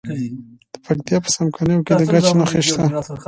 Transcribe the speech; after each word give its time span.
د 0.77 0.79
پکتیا 0.85 1.17
په 1.23 1.29
څمکنیو 1.33 1.85
کې 1.85 1.93
د 1.99 2.01
ګچ 2.11 2.27
نښې 2.37 2.61
شته. 2.67 2.83